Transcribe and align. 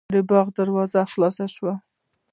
د 0.13 0.15
باغ 0.29 0.47
دروازه 0.59 1.01
خلاصه 1.13 1.45
شوه. 1.55 1.73